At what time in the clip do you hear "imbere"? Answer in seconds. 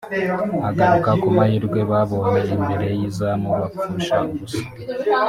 2.57-2.85